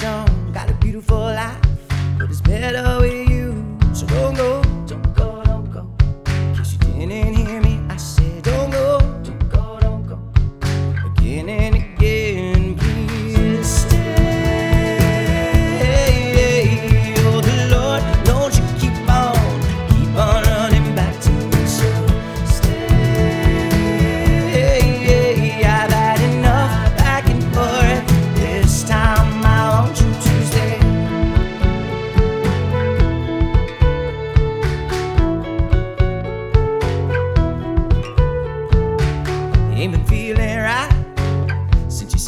passion, 0.00 0.52
got 0.52 0.70
a 0.70 0.74
beautiful 0.74 1.18
life, 1.18 1.60
but 2.18 2.30
it's 2.30 2.40
better 2.40 3.00
with 3.00 3.28
you. 3.28 3.29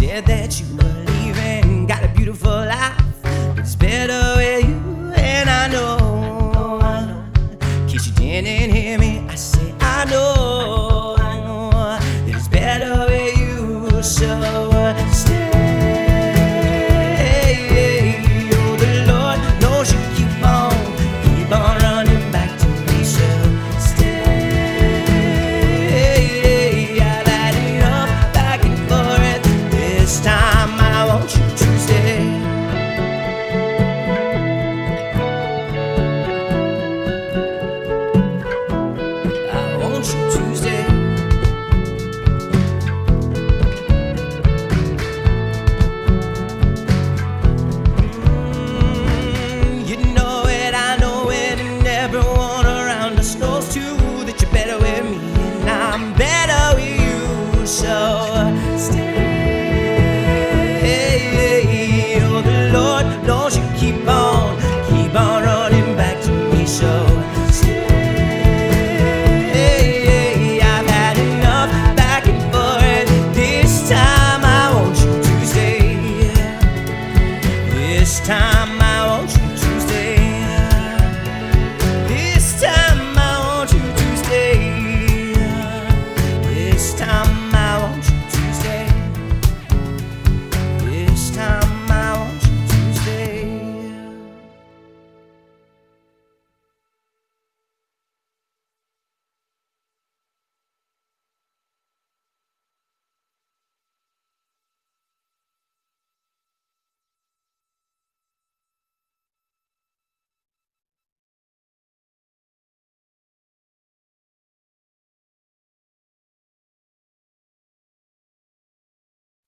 That 0.09 0.61
you 0.61 0.66
believe 0.77 1.38
in 1.38 1.87
Got 1.87 2.05
a 2.05 2.09
beautiful 2.09 2.51
life, 2.51 3.01
it's 3.56 3.77
better 3.77 4.37
with 4.37 4.69
you. 4.69 5.12
And 5.14 5.48
I 5.48 5.69
know, 5.69 7.25
case 7.89 8.06
you 8.06 8.12
didn't 8.14 8.75
hear 8.75 8.98
me, 8.98 9.25
I 9.28 9.34
say 9.36 9.73
I 9.80 10.05
know 10.06 10.42